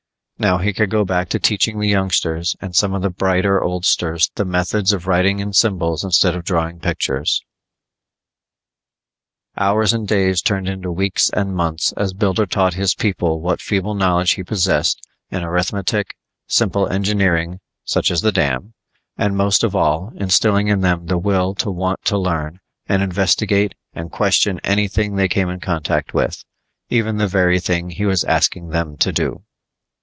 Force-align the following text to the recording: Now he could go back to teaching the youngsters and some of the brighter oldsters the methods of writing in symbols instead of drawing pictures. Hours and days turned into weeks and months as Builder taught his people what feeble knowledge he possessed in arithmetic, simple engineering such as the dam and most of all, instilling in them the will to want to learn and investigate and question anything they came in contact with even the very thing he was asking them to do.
Now 0.39 0.57
he 0.57 0.73
could 0.73 0.89
go 0.89 1.05
back 1.05 1.29
to 1.29 1.39
teaching 1.39 1.77
the 1.79 1.87
youngsters 1.87 2.55
and 2.59 2.75
some 2.75 2.95
of 2.95 3.03
the 3.03 3.11
brighter 3.11 3.61
oldsters 3.61 4.31
the 4.33 4.43
methods 4.43 4.91
of 4.91 5.05
writing 5.05 5.37
in 5.39 5.53
symbols 5.53 6.03
instead 6.03 6.35
of 6.35 6.43
drawing 6.43 6.79
pictures. 6.79 7.43
Hours 9.55 9.93
and 9.93 10.07
days 10.07 10.41
turned 10.41 10.67
into 10.67 10.91
weeks 10.91 11.29
and 11.29 11.55
months 11.55 11.91
as 11.95 12.15
Builder 12.15 12.47
taught 12.47 12.73
his 12.73 12.95
people 12.95 13.39
what 13.39 13.61
feeble 13.61 13.93
knowledge 13.93 14.31
he 14.31 14.43
possessed 14.43 15.07
in 15.29 15.43
arithmetic, 15.43 16.15
simple 16.47 16.87
engineering 16.87 17.59
such 17.85 18.09
as 18.09 18.21
the 18.21 18.31
dam 18.31 18.73
and 19.19 19.37
most 19.37 19.63
of 19.63 19.75
all, 19.75 20.11
instilling 20.15 20.69
in 20.69 20.81
them 20.81 21.05
the 21.05 21.19
will 21.19 21.53
to 21.53 21.69
want 21.69 22.03
to 22.05 22.17
learn 22.17 22.59
and 22.89 23.03
investigate 23.03 23.75
and 23.93 24.11
question 24.11 24.59
anything 24.63 25.13
they 25.17 25.27
came 25.27 25.49
in 25.49 25.59
contact 25.59 26.15
with 26.15 26.43
even 26.89 27.17
the 27.17 27.27
very 27.27 27.59
thing 27.59 27.91
he 27.91 28.07
was 28.07 28.23
asking 28.23 28.69
them 28.69 28.97
to 28.97 29.11
do. 29.11 29.43